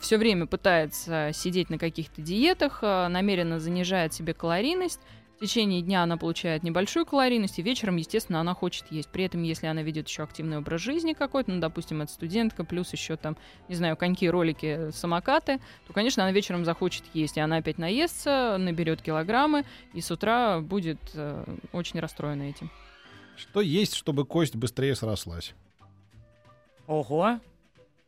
[0.00, 5.00] все время пытается сидеть на каких-то диетах, а, намеренно занижает себе калорийность.
[5.40, 9.08] В течение дня она получает небольшую калорийность, и вечером, естественно, она хочет есть.
[9.08, 12.92] При этом, если она ведет еще активный образ жизни какой-то, ну, допустим, это студентка, плюс
[12.92, 17.38] еще там, не знаю, коньки, ролики, самокаты, то, конечно, она вечером захочет есть.
[17.38, 22.70] И она опять наестся, наберет килограммы, и с утра будет э, очень расстроена этим.
[23.38, 25.54] Что есть, чтобы кость быстрее срослась?
[26.86, 27.40] Ого!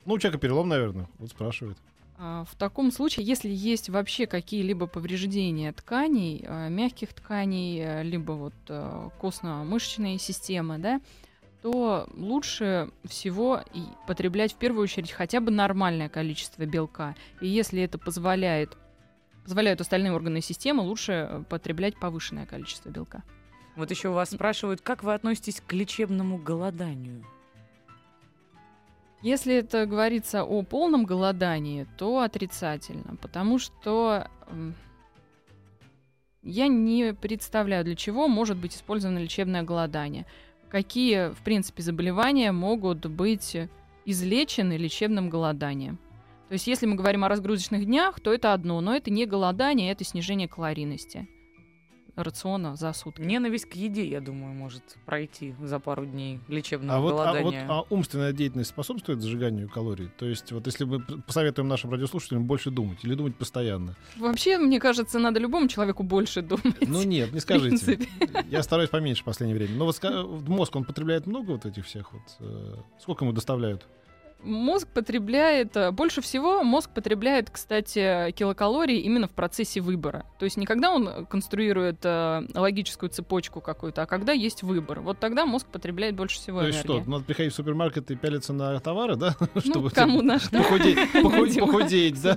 [0.04, 1.08] Ну, у человека перелом, наверное.
[1.18, 1.78] Вот спрашивает.
[2.24, 8.32] А, В таком случае, если есть вообще какие-либо повреждения тканей, а, мягких тканей, а, либо
[8.32, 8.54] вот
[9.20, 11.00] костно-мышечные системы, да,
[11.62, 13.62] то лучше всего
[14.06, 17.16] потреблять в первую очередь хотя бы нормальное количество белка.
[17.40, 18.76] И если это позволяет,
[19.42, 23.24] позволяют остальные органы системы, лучше потреблять повышенное количество белка.
[23.74, 27.24] Вот еще вас спрашивают, как вы относитесь к лечебному голоданию?
[29.22, 34.28] Если это говорится о полном голодании, то отрицательно, потому что
[36.42, 40.26] я не представляю, для чего может быть использовано лечебное голодание.
[40.68, 43.56] Какие, в принципе, заболевания могут быть
[44.04, 45.98] излечены лечебным голоданием.
[46.48, 49.92] То есть, если мы говорим о разгрузочных днях, то это одно, но это не голодание,
[49.92, 51.28] это снижение калорийности
[52.16, 53.22] рациона за сутки.
[53.22, 57.40] Ненависть к еде, я думаю, может пройти за пару дней лечебного А вот, а, вот
[57.40, 57.66] голодания.
[57.68, 60.10] а умственная деятельность способствует сжиганию калорий?
[60.18, 63.96] То есть, вот если мы посоветуем нашим радиослушателям больше думать или думать постоянно?
[64.16, 66.86] Вообще, мне кажется, надо любому человеку больше думать.
[66.86, 67.98] Ну нет, не скажите.
[68.50, 69.76] Я стараюсь поменьше в последнее время.
[69.78, 72.22] Но вот ска- мозг, он потребляет много вот этих всех вот...
[72.40, 73.86] э, Сколько ему доставляют?
[74.42, 80.26] Мозг потребляет, э, больше всего мозг потребляет, кстати, килокалории именно в процессе выбора.
[80.38, 85.00] То есть не когда он конструирует э, логическую цепочку какую-то, а когда есть выбор.
[85.00, 87.10] Вот тогда мозг потребляет больше всего То есть что, энергии.
[87.10, 89.36] надо приходить в супермаркет и пялиться на товары, да?
[89.64, 90.58] Ну, кому на что.
[90.58, 92.36] похудеть, похудеть, похудеть, В да?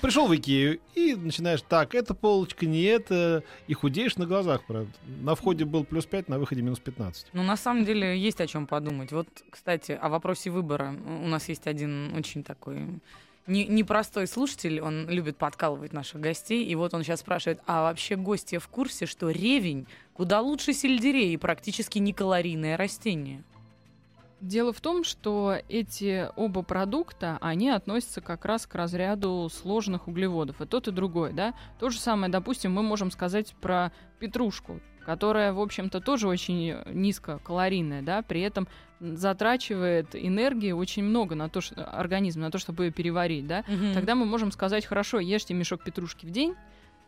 [0.00, 4.90] Пришел в Икею и начинаешь, так, эта полочка, не это, и худеешь на глазах, правда.
[5.20, 7.28] На входе был плюс 5, на выходе минус 15.
[7.32, 9.12] Ну, на самом деле, есть о чем подумать.
[9.12, 10.93] Вот, кстати, о вопросе выбора.
[11.06, 13.00] У нас есть один очень такой
[13.46, 18.16] не- непростой слушатель, он любит подкалывать наших гостей, и вот он сейчас спрашивает, а вообще
[18.16, 23.42] гости в курсе, что ревень куда лучше сельдерея и практически не калорийное растение?
[24.40, 30.60] Дело в том, что эти оба продукта, они относятся как раз к разряду сложных углеводов.
[30.60, 31.54] И тот, и другой, да.
[31.78, 38.02] То же самое, допустим, мы можем сказать про петрушку, которая, в общем-то, тоже очень низкокалорийная,
[38.02, 38.66] да, при этом
[39.00, 43.64] затрачивает энергии очень много на то, что организм, на то, чтобы ее переварить, да.
[43.92, 46.54] Тогда мы можем сказать, хорошо, ешьте мешок петрушки в день,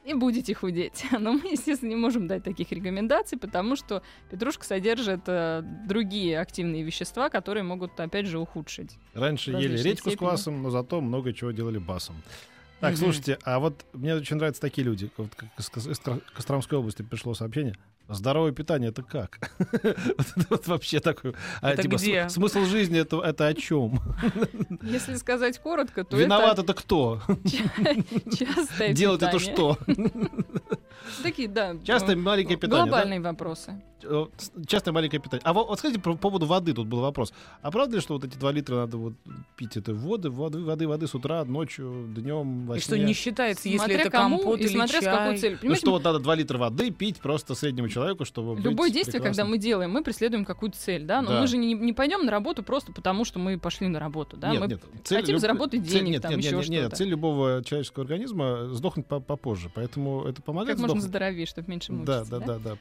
[0.07, 1.05] и будете худеть.
[1.19, 6.85] Но мы, естественно, не можем дать таких рекомендаций, потому что петрушка содержит э, другие активные
[6.85, 8.99] вещества, которые могут, опять же, ухудшить.
[9.15, 10.17] Раньше ели редьку с степени.
[10.17, 12.15] квасом, но зато много чего делали басом.
[12.81, 12.99] Так, Мгм.
[12.99, 15.11] слушайте, а вот мне очень нравятся такие люди.
[15.17, 15.99] Вот как из Кос- из
[16.35, 17.75] Костромской области пришло сообщение.
[18.09, 19.39] Здоровое питание это как?
[20.51, 21.35] Вот вообще такой.
[21.61, 22.05] а, Это типа, где?
[22.29, 24.01] см- Смысл жизни это, это о чем?
[24.83, 27.23] Если сказать коротко, то Виноват это кто?
[27.79, 29.77] это частое Делать это что?
[31.23, 31.77] Такие, да.
[31.83, 32.85] Частое э, маленькое питание.
[32.85, 32.89] да?
[32.91, 33.83] Глобальные вопросы.
[34.67, 35.43] Частое маленькое питание.
[35.45, 37.33] А вот, скажите по поводу воды, тут был вопрос.
[37.63, 39.15] А правда ли, что вот эти два литра надо вот
[39.57, 43.05] пить это воды, воды, воды, воды с утра, ночью, днем, во И что сне?
[43.05, 45.39] не считается, если Смотря это кому компот и или смотря с какой чай.
[45.39, 45.57] целью.
[45.57, 48.91] Ну Понимаете, что вот надо 2 литра воды пить просто среднему человеку, чтобы быть Любое
[48.91, 49.51] действие, когда прекрасным?
[49.51, 51.41] мы делаем, мы преследуем какую-то цель, да, но Да.
[51.41, 54.51] мы же не, не пойдем на работу просто потому, что мы пошли на работу, да,
[54.51, 56.97] нет, мы нет, хотим заработать цель- денег, нет, там, нет, еще нет, нет, что-то.
[56.97, 61.09] цель любого человеческого организма сдохнуть по- попозже, поэтому это помогает как можно сдохнуть.
[61.11, 62.25] здоровее, чтобы меньше Да, мучиться.
[62.31, 62.77] да, да, да.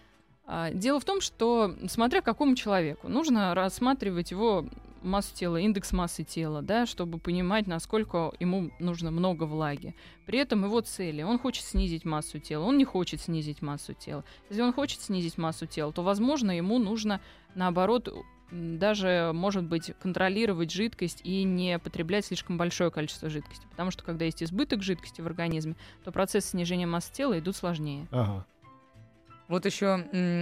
[0.48, 4.66] А, Дело в том, что смотря какому человеку, нужно рассматривать его
[5.02, 9.96] массу тела, индекс массы тела, да, чтобы понимать, насколько ему нужно много влаги.
[10.26, 11.22] При этом его цели.
[11.22, 14.24] Он хочет снизить массу тела, он не хочет снизить массу тела.
[14.50, 17.22] Если он хочет снизить массу тела, то, возможно, ему нужно,
[17.54, 18.14] наоборот,
[18.52, 23.66] даже, может быть, контролировать жидкость и не потреблять слишком большое количество жидкости.
[23.70, 28.08] Потому что, когда есть избыток жидкости в организме, то процессы снижения массы тела идут сложнее.
[28.12, 28.46] Ага.
[29.48, 29.98] Вот еще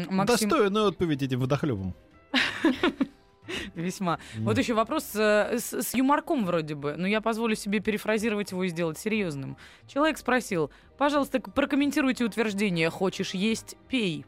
[0.10, 1.94] Максим Достойная отповедь этим водохлебом.
[3.76, 4.20] весьма.
[4.40, 8.64] Вот еще вопрос э, с, с юморком вроде бы, но я позволю себе перефразировать его
[8.64, 9.58] и сделать серьезным.
[9.88, 14.26] Человек спросил, пожалуйста, прокомментируйте утверждение «хочешь есть– пей».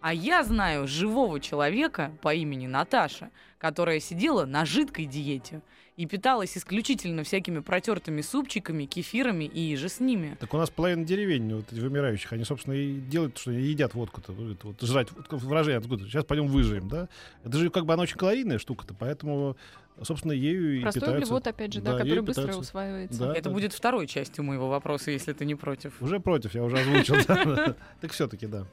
[0.00, 5.62] А я знаю живого человека по имени Наташа, которая сидела на жидкой диете
[6.02, 10.36] и питалась исключительно всякими протертыми супчиками, кефирами и же с ними.
[10.40, 14.32] Так у нас половина деревень, вот этих вымирающих, они, собственно, и делают, что едят водку-то.
[14.32, 16.04] Вот, жрать, вот, выражение откуда.
[16.06, 17.08] Сейчас пойдем выживем, да?
[17.44, 19.56] Это же как бы она очень калорийная штука-то, поэтому,
[20.02, 21.24] собственно, ею и Простой питаются.
[21.34, 22.60] углевод, опять же, да, Да, который быстро питаются.
[22.68, 23.18] усваивается.
[23.20, 23.50] Да, Это да.
[23.54, 26.02] будет второй частью моего вопроса, если ты не против.
[26.02, 27.14] Уже против, я уже озвучил.
[28.00, 28.66] Так все-таки, да.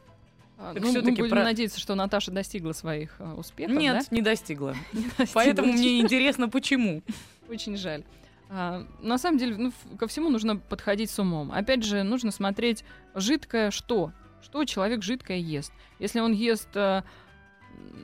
[0.62, 4.12] А, Так ну, мы всё-таки будем про- надеяться, что Наташа достигла своих э, успехов, Нет,
[4.12, 4.74] не достигла.
[4.74, 4.80] да?
[5.00, 5.28] Не достигла.
[5.34, 7.02] Поэтому мне интересно, почему.
[7.50, 8.04] Очень жаль.
[8.50, 11.52] А, на самом деле, ну, ко всему нужно подходить с умом.
[11.54, 12.84] Опять же, нужно смотреть
[13.15, 14.12] жидкое что.
[14.41, 15.72] Что человек жидкое ест.
[16.00, 17.04] Если он ест, э,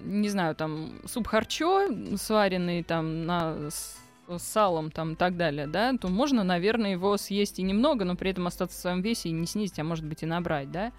[0.06, 5.68] не знаю, там, суп харчо, сваренный там на с с салом там и так далее,
[5.68, 9.30] да, то можно, наверное, его съесть и немного, но при этом остаться в своем весе
[9.30, 10.92] и не снизить, а может быть и набрать, да.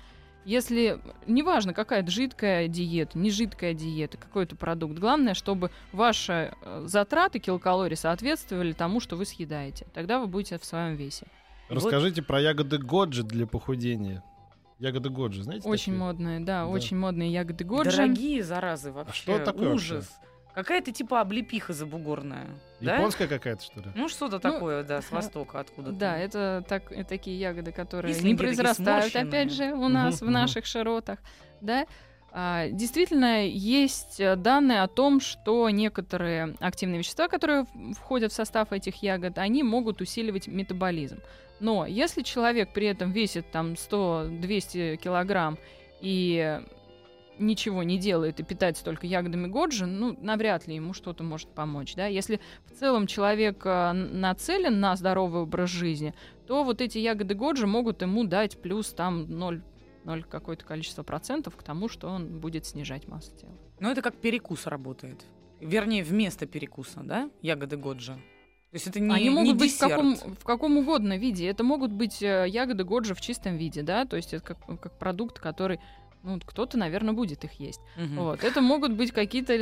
[0.47, 6.85] Если, неважно, какая это жидкая диета, не жидкая диета, какой-то продукт, главное, чтобы ваши э,
[6.87, 9.87] затраты килокалорий соответствовали тому, что вы съедаете.
[9.93, 11.27] Тогда вы будете в своем весе.
[11.69, 14.23] Вот- Расскажите про ягоды Годжи для похудения.
[14.79, 15.69] Ягоды Годжи, знаете?
[15.69, 15.99] Очень такие?
[15.99, 16.67] модные, да, Да.
[16.69, 17.91] очень модные ягоды годжи.
[17.91, 19.23] Дорогие заразы вообще.
[19.23, 20.09] что такое Ужас.
[20.55, 22.47] Какая-то типа облепиха забугорная.
[22.81, 22.97] Да?
[22.97, 23.87] Японская какая-то, что ли?
[23.95, 25.97] Ну, что-то такое, да, с востока откуда-то.
[25.97, 30.29] Да, это так, э, такие ягоды, которые Кисленькие не произрастают, опять же, у нас Мгм,
[30.29, 31.19] в наших широтах.
[31.61, 31.87] Да?
[32.33, 37.65] А, действительно, есть э, данные о том, что некоторые активные вещества, которые
[37.99, 41.21] входят в состав этих ягод, они могут усиливать метаболизм.
[41.61, 45.57] Но если человек при этом весит там 100-200 килограмм
[46.03, 46.61] и
[47.39, 51.95] ничего не делает и питается только ягодами годжи, ну, навряд ли ему что-то может помочь,
[51.95, 52.07] да.
[52.07, 56.15] Если в целом человек н- нацелен на здоровый образ жизни,
[56.47, 59.63] то вот эти ягоды годжи могут ему дать плюс там 0,
[60.05, 63.53] 0 какое-то количество процентов к тому, что он будет снижать массу тела.
[63.81, 65.25] Ну, это как перекус работает.
[65.61, 68.15] Вернее, вместо перекуса, да, ягоды годжи.
[68.71, 71.47] То есть это не, Они не могут быть в каком, в каком угодно виде.
[71.47, 74.99] Это могут быть э, ягоды годжи в чистом виде, да, то есть это как, как
[74.99, 75.81] продукт, который,
[76.27, 77.81] ну, кто-то, наверное, будет их есть.
[77.97, 78.17] Мгм.
[78.17, 78.45] Вот.
[78.45, 79.55] Это могут быть какие-то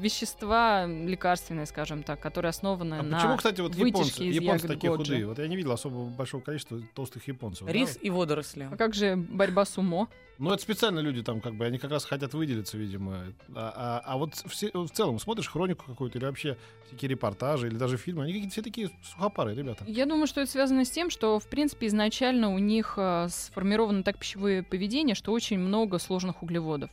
[0.00, 4.90] вещества лекарственные, скажем так, которые основаны А на почему, кстати, вот японцы, из японцы такие
[4.90, 5.04] годжи.
[5.12, 5.26] худые?
[5.26, 7.66] Вот я не видел особо большого количества толстых японцев.
[7.66, 7.72] да?
[7.72, 8.68] Рис и водоросли.
[8.70, 10.08] А как же борьба с умо?
[10.36, 13.22] Ну, это специально люди там, как бы, они как раз хотят выделиться, видимо.
[13.54, 16.56] А, а- а вот все- в целом смотришь хронику какую-то или вообще
[16.88, 19.84] всякие репортажи, или даже фильмы, они какие-то все такие сухопарые ребята.
[19.86, 24.02] Я думаю, что это связано с тем, что, в принципе, изначально у них э, сформировано
[24.02, 26.90] так пищевое поведение, что очень много сложных углеводов.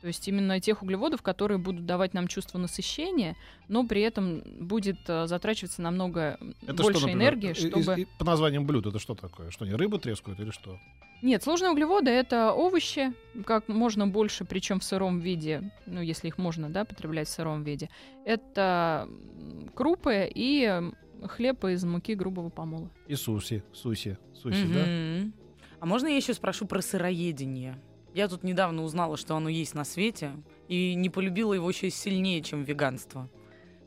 [0.00, 3.34] То есть именно тех углеводов, которые будут давать нам чувство насыщения,
[3.66, 8.00] но при этом будет э, затрачиваться намного Это больше что, например, энергии, и- и- чтобы...
[8.02, 9.50] и по названиям блюд это что такое?
[9.50, 10.78] Что они рыбу трескают или что?
[11.20, 13.12] Нет, сложные углеводы это овощи,
[13.44, 17.64] как можно больше, причем в сыром виде, ну, если их можно, да, потреблять в сыром
[17.64, 17.90] виде.
[18.24, 19.08] Это
[19.74, 20.80] крупы и
[21.24, 22.88] хлеб из муки грубого помола.
[23.08, 24.84] И суси, суси, суси, да?
[24.86, 25.32] Мгм.
[25.80, 27.74] А можно я еще спрошу про сыроедение?
[28.18, 30.32] Я тут недавно узнала, что оно есть на свете,
[30.66, 33.30] и не полюбила его еще сильнее, чем веганство.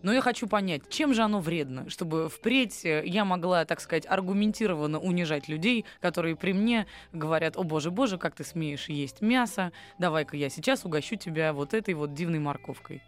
[0.04, 4.06] Но я хочу понять, чем же оно вредно, чтобы впредь э, я могла, так сказать,
[4.08, 9.74] аргументированно унижать людей, которые при мне говорят, о боже, боже, как ты смеешь есть мясо,
[10.00, 13.04] давай-ка я сейчас угощу тебя вот этой вот дивной морковкой.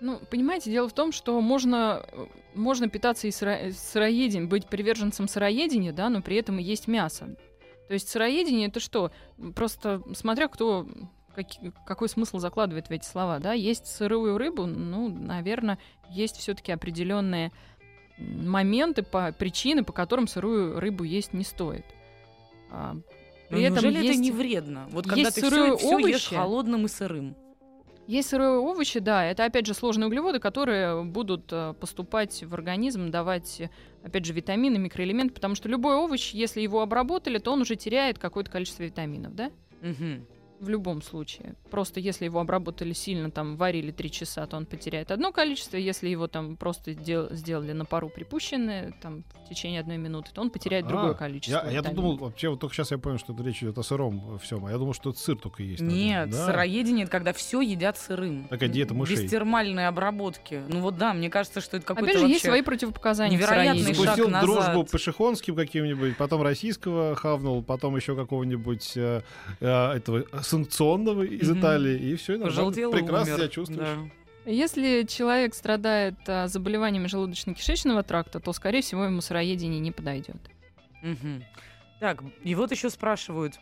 [0.00, 5.28] Ну, понимаете, дело в том, что можно, э, можно питаться и сыро- сыроедением, быть приверженцем
[5.28, 7.36] сыроедения, да, но при этом и есть мясо.
[7.92, 9.12] То есть сыроедение это что?
[9.54, 10.88] Просто смотря кто
[11.34, 13.52] каки- какой смысл закладывает в эти слова, да?
[13.52, 15.78] Есть сырую рыбу, ну, наверное,
[16.08, 17.52] есть все-таки определенные
[18.16, 21.84] моменты, по, причины, по которым сырую рыбу есть не стоит.
[22.70, 23.02] А, Но
[23.50, 24.88] при этом неужели есть, это не вредно?
[24.88, 27.36] Вот когда ты сырые все, ешь холодным и сырым.
[28.06, 33.10] Есть сырые овощи, да, это опять же сложные углеводы, которые будут э, поступать в организм,
[33.10, 33.62] давать,
[34.02, 38.18] опять же, витамины, микроэлементы, потому что любой овощ, если его обработали, то он уже теряет
[38.18, 39.50] какое-то количество витаминов, да?
[39.80, 40.26] Мгм.
[40.62, 41.56] В любом случае.
[41.72, 45.76] Просто если его обработали сильно, там, варили 3 часа, то он потеряет одно количество.
[45.76, 50.40] Если его там просто дел- сделали на пару припущенное, там, в течение одной минуты, то
[50.40, 53.32] он потеряет другое А, количество Я, я думал, вообще, вот только сейчас я понял, что
[53.32, 54.64] это речь идет о сыром всем.
[54.64, 55.80] А я думал, что это сыр только есть.
[55.82, 56.46] Нет, Да.
[56.46, 58.46] сыроедение это когда все едят сырым.
[58.48, 59.16] Такая диета мышей.
[59.16, 60.62] Без термальной обработки.
[60.68, 62.32] Ну вот да, мне кажется, что это какой-то Опять же, вообще...
[62.34, 63.36] есть свои противопоказания.
[63.36, 64.42] невероятный шаг Запустил назад.
[64.44, 69.22] дружбу Пашихонским каким-нибудь, потом российского хавнул, потом еще какого-нибудь э,
[69.60, 71.60] э, этого санкционного из Мгм.
[71.60, 73.36] Италии, и все, и прекрасно умер.
[73.38, 73.88] себя чувствуешь.
[74.44, 74.50] Да.
[74.50, 80.36] Если человек страдает а, заболеваниями желудочно-кишечного тракта, то, скорее всего, ему сыроедение не подойдет.
[81.02, 81.44] Мгм.
[82.00, 83.54] Так, и вот еще спрашивают.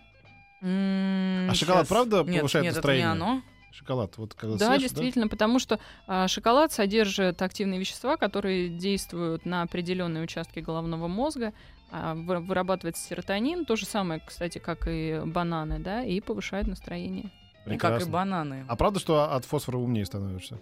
[0.62, 1.88] М, А шоколад щас.
[1.88, 3.06] правда нет, повышает нет, настроение?
[3.06, 3.42] это не оно.
[3.72, 9.46] Шоколад, вот когда Да, съешь, действительно, потому что а, шоколад содержит активные вещества, которые действуют
[9.46, 11.52] на определенные участки головного мозга,
[11.90, 17.26] а, вы- вырабатывается серотонин, то же самое, кстати, как и бананы, да, и повышает настроение.
[17.26, 18.12] И как и Прекрасно.
[18.12, 18.64] бананы.
[18.68, 20.58] А правда, что от фосфора умнее становишься?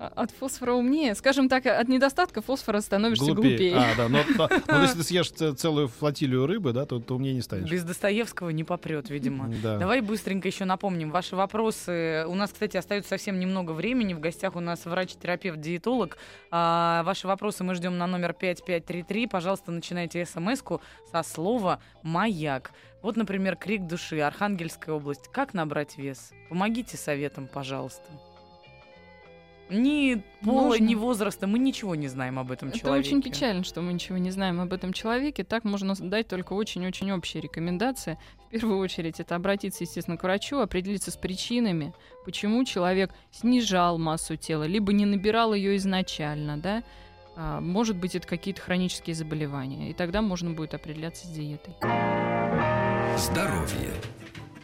[0.00, 1.14] А- От фосфора умнее.
[1.14, 3.76] Скажем так, от недостатка фосфора становишься глупее.
[3.76, 7.34] А, да, но, но- но если ты съешь целую флотилию рыбы, да, то, то умнее
[7.34, 7.70] не станешь.
[7.70, 9.52] Без Достоевского не попрет, видимо.
[9.62, 9.76] Да.
[9.76, 12.24] Давай быстренько еще напомним ваши вопросы.
[12.26, 14.14] У нас, кстати, остается совсем немного времени.
[14.14, 16.16] В гостях у нас врач-терапевт, диетолог.
[16.50, 19.26] А, ваши вопросы мы ждем на номер 5533.
[19.26, 20.80] Пожалуйста, начинайте смс-ку
[21.12, 22.72] со слова «Маяк».
[23.02, 25.28] Вот, например, крик души, Архангельская область.
[25.32, 26.32] Как набрать вес?
[26.48, 28.02] Помогите советом, пожалуйста.
[29.70, 30.84] Ни пола, Нужно.
[30.84, 33.08] ни возраста, мы ничего не знаем об этом Это человеке.
[33.08, 35.44] очень печально, что мы ничего не знаем об этом человеке.
[35.44, 38.18] Так можно дать только очень-очень общие рекомендации.
[38.48, 44.36] В первую очередь это обратиться, естественно, к врачу, определиться с причинами, почему человек снижал массу
[44.36, 46.82] тела, либо не набирал ее изначально, да.
[47.36, 49.90] А, может быть, это какие-то хронические заболевания.
[49.90, 51.74] И тогда можно будет определяться с диетой.
[53.16, 53.92] Здоровье.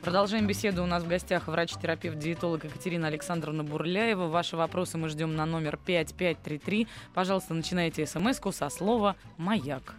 [0.07, 0.85] Продолжаем беседу.
[0.85, 4.29] У нас в гостях врач-терапевт, диетолог Екатерина Александровна Бурляева.
[4.29, 6.87] Ваши вопросы мы ждем на номер 5533.
[7.13, 9.97] Пожалуйста, начинайте смс-ку со слова «Маяк».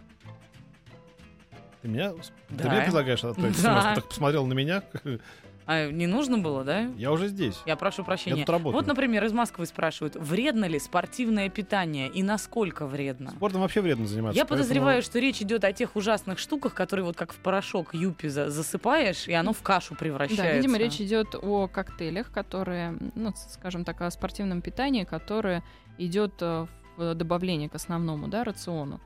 [1.82, 2.14] Ты меня,
[2.48, 2.62] Да.
[2.64, 3.82] ты мне предлагаешь отправить Да.
[3.82, 3.94] смс?
[3.96, 4.82] Так посмотрел на меня.
[5.70, 6.90] А не нужно было, да?
[6.96, 7.60] Я уже здесь.
[7.66, 8.36] Я прошу Я прощения.
[8.36, 8.72] тут работаю.
[8.72, 13.32] Вот, например, из Москвы спрашивают, вредно ли спортивное питание и насколько вредно?
[13.32, 14.34] Спортом вообще вредно заниматься.
[14.34, 17.92] Я поэтому- подозреваю, что речь идет о тех ужасных штуках, которые вот как в порошок
[17.92, 20.42] юпи за- засыпаешь, и оно в кашу превращается.
[20.42, 25.62] Да, видимо, речь идет о коктейлях, которые, ну, скажем так, о спортивном питании, которое
[25.98, 29.00] идет э, в добавление к основному, да, рациону.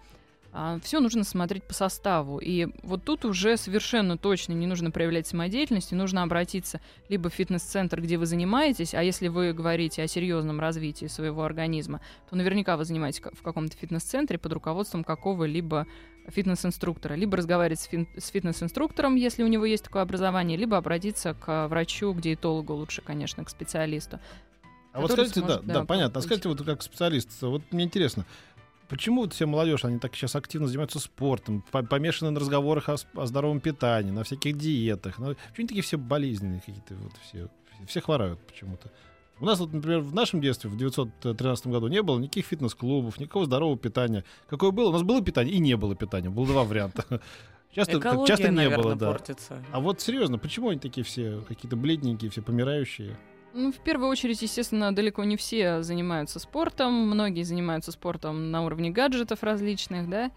[0.82, 2.38] Все нужно смотреть по составу.
[2.38, 7.34] И вот тут уже совершенно точно не нужно проявлять самодеятельность, и нужно обратиться либо в
[7.34, 12.76] фитнес-центр, где вы занимаетесь, а если вы говорите о серьезном развитии своего организма, то наверняка
[12.76, 15.86] вы занимаетесь в каком-то фитнес-центре под руководством какого-либо
[16.28, 17.14] фитнес-инструктора.
[17.14, 21.66] Либо разговаривать с, фин- с фитнес-инструктором, если у него есть такое образование, либо обратиться к
[21.68, 24.20] врачу, к диетологу лучше, конечно, к специалисту.
[24.92, 26.18] А вот скажите, сможет, да, да, да, понятно.
[26.18, 28.26] А скажите, вот как специалист, вот мне интересно,
[28.92, 32.96] почему вот вся молодежь, они так сейчас активно занимаются спортом, по- помешаны на разговорах о,
[33.14, 35.18] о здоровом питании, на всяких диетах?
[35.18, 37.48] Ну, почему они такие все болезненные какие-то, вот все,
[37.86, 38.90] все хворают почему-то?
[39.40, 43.46] У нас, вот, например, в нашем детстве, в 1913 году, не было никаких фитнес-клубов, никакого
[43.46, 44.24] здорового питания.
[44.48, 44.90] Какое было?
[44.90, 46.28] У нас было питание и не было питания.
[46.30, 47.04] Было два варианта.
[47.74, 49.10] Часто, Экология, часто не наверное, было, да.
[49.12, 49.64] портится.
[49.72, 53.16] А вот серьезно, почему они такие все какие-то бледненькие, все помирающие?
[53.54, 56.92] Ну, в первую очередь, естественно, далеко не все занимаются спортом.
[57.08, 60.30] Многие занимаются спортом на уровне гаджетов различных, да.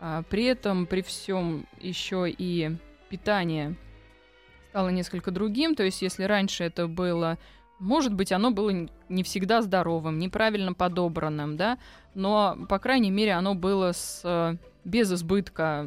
[0.00, 2.76] А при этом, при всем еще и
[3.08, 3.76] питание
[4.70, 5.74] стало несколько другим.
[5.74, 7.38] То есть, если раньше это было
[7.78, 11.78] может быть, оно было не всегда здоровым, неправильно подобранным, да,
[12.14, 15.86] но, по крайней мере, оно было с, э, без избытка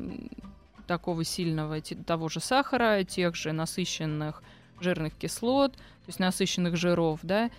[0.86, 4.43] такого сильного того же сахара, тех же насыщенных
[4.82, 7.49] жирных кислот, то есть насыщенных жиров, да,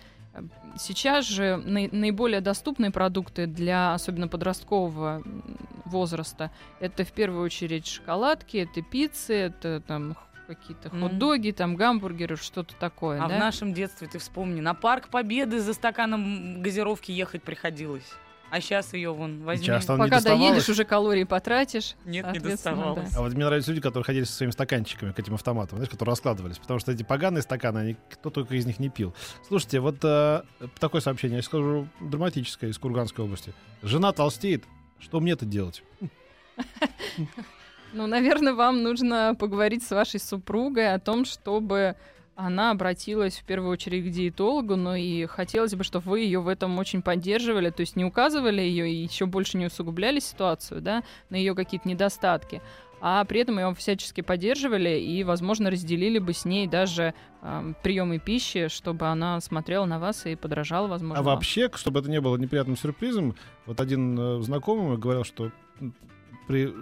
[0.77, 5.21] Сейчас же наи- наиболее доступные продукты для особенно подросткового
[5.83, 10.15] возраста это в первую очередь шоколадки, это пиццы, это там
[10.47, 11.01] какие-то Мгм.
[11.01, 13.21] хот-доги, там гамбургеры, что-то такое.
[13.21, 13.35] А да?
[13.35, 18.09] в нашем детстве, ты вспомни, на парк Победы за стаканом газировки ехать приходилось.
[18.51, 19.65] А сейчас ее вон возьми.
[19.67, 21.95] Не Пока доедешь, уже калории потратишь.
[22.03, 23.09] Нет, не доставалось.
[23.11, 23.19] да.
[23.19, 26.11] А вот мне нравятся люди, которые ходили со своими стаканчиками к этим автоматам, знаешь, которые
[26.11, 29.15] раскладывались, потому что эти поганые стаканы, они, кто только из них не пил.
[29.47, 30.41] Слушайте, вот э,
[30.79, 33.53] такое сообщение, я скажу, драматическое из Курганской области.
[33.81, 34.65] Жена толстеет,
[34.99, 35.83] что мне-то делать?
[37.93, 41.97] Ну, наверное, вам нужно поговорить с вашей супругой о том, чтобы
[42.45, 46.47] она обратилась в первую очередь к диетологу, но и хотелось бы, чтобы вы ее в
[46.47, 51.03] этом очень поддерживали, то есть не указывали ее и еще больше не усугубляли ситуацию, да,
[51.29, 52.61] на ее какие-то недостатки,
[52.99, 58.19] а при этом ее всячески поддерживали и, возможно, разделили бы с ней даже эм, приемы
[58.19, 61.19] пищи, чтобы она смотрела на вас и подражала, возможно.
[61.19, 63.35] А вообще, чтобы это не было неприятным сюрпризом,
[63.65, 65.51] вот один э, знакомый говорил, что
[66.47, 66.73] при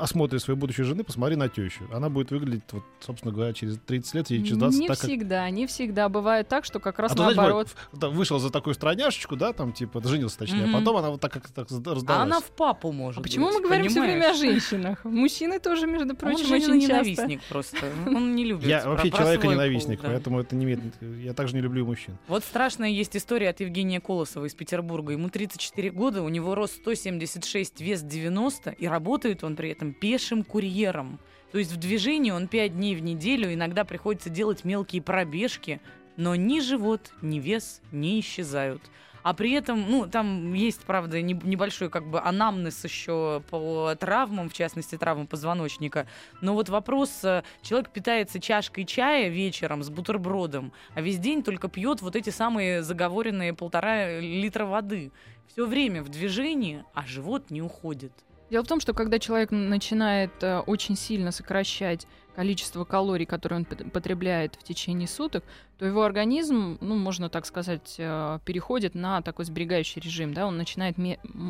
[0.00, 1.84] осмотре своей будущей жены посмотри на тещу.
[1.92, 5.08] Она будет выглядеть, вот, собственно говоря, через 30 лет или через 20 не так, как
[5.08, 6.08] всегда, не всегда.
[6.08, 7.68] Бывает так, что как раз А то, знаете, наоборот.
[7.92, 10.76] да, вышел за такую страняшечку, да, там, типа, женился точнее, Мгм.
[10.76, 12.04] а потом она вот так как так раздалась.
[12.08, 13.18] А она в папу может.
[13.20, 14.38] А почему быть, мы говорим все время о понимаешь?
[14.62, 15.04] женщинах?
[15.04, 16.92] Мужчины тоже, между прочим, Он очень часто.
[16.94, 17.76] ненавистник просто.
[18.06, 18.66] Он не любит.
[18.68, 20.14] Я вообще про человека свой ненавистник, пол, да.
[20.14, 20.80] поэтому это не имеет...
[21.22, 22.16] Я также не люблю мужчин.
[22.28, 25.12] Вот страшная есть история от Евгения Колосова из Петербурга.
[25.12, 30.44] Ему 34 года, у него рост 176, вес 90, и работает он при этом пешим
[30.44, 31.18] курьером.
[31.50, 35.80] То есть в движении он 5 дней в неделю, иногда приходится делать мелкие пробежки,
[36.16, 38.82] но ни живот, ни вес не исчезают.
[39.22, 44.48] А при этом, ну, там есть, правда, не- небольшой как бы анамнез еще по травмам,
[44.48, 46.06] в частности, травмам позвоночника.
[46.40, 51.68] Но вот вопрос, э, человек питается чашкой чая вечером с бутербродом, а весь день только
[51.68, 55.12] пьет вот эти самые заговоренные полтора литра воды.
[55.46, 58.12] Все время в движении, а живот не уходит.
[58.52, 63.64] Дело в том, что когда человек начинает э, очень сильно сокращать количество калорий, которые он
[63.64, 65.42] пот- потребляет в течение суток,
[65.78, 70.58] то его организм, ну, можно так сказать, э, переходит на такой сберегающий режим, да, он
[70.58, 70.96] начинает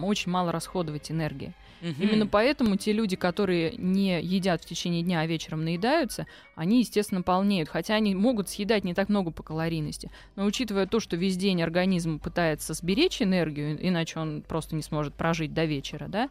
[0.04, 1.52] очень мало расходовать энергии.
[1.98, 7.22] Именно поэтому те люди, которые не едят в течение дня, а вечером наедаются, они, естественно,
[7.22, 7.68] полнеют.
[7.68, 10.08] Хотя они могут съедать не так много по калорийности.
[10.36, 15.14] Но учитывая то, что весь день организм пытается сберечь энергию, иначе он просто не сможет
[15.14, 16.28] прожить до вечера, да,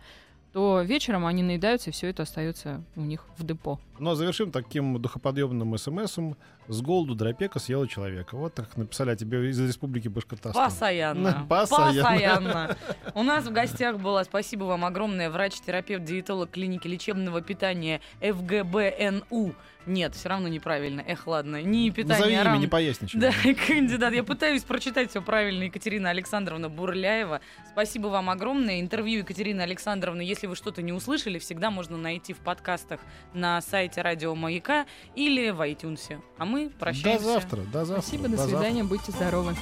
[0.54, 3.80] то вечером они наедаются, и все это остается у них в депо.
[4.02, 6.36] Но завершим таким духоподъемным смсом.
[6.68, 8.36] С голоду дропека съела человека.
[8.36, 10.66] Вот так написали о тебе из Республики Башкортостан.
[10.66, 11.46] Постоянно.
[11.48, 12.02] Постоянно.
[12.02, 12.78] Постоянно.
[13.14, 19.54] У нас в гостях была, спасибо вам огромное, врач-терапевт, диетолог клиники лечебного питания ФГБНУ.
[19.88, 21.02] Нет, все равно неправильно.
[21.02, 21.62] Эх, ладно.
[21.62, 23.20] Не питание Назови а не поясничай.
[23.20, 23.32] Да,
[23.68, 24.14] кандидат.
[24.14, 25.64] Я пытаюсь прочитать все правильно.
[25.64, 27.42] Екатерина Александровна Бурляева.
[27.72, 28.80] Спасибо вам огромное.
[28.80, 33.00] Интервью Екатерины Александровны, если вы что-то не услышали, всегда можно найти в подкастах
[33.34, 34.86] на сайте Радио Маяка
[35.16, 36.22] или в iTunes.
[36.38, 37.26] А мы До прощаемся.
[37.26, 38.02] завтра, до завтра.
[38.02, 38.58] Спасибо, до завтра.
[38.58, 39.56] свидания, будьте здоровы.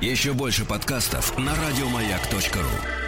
[0.00, 3.07] Еще больше подкастов на радиомаяк.ру.